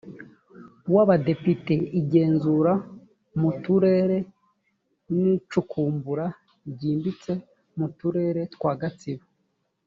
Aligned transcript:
w 0.93 0.95
abadepite 1.03 1.73
igenzura 1.99 2.73
mu 3.39 3.49
turere 3.63 4.17
n 5.19 5.21
icukumbura 5.35 6.25
ryimbitse 6.71 7.31
mu 7.77 7.87
turere 7.97 8.41
twa 8.55 8.73
gatsibo 8.81 9.25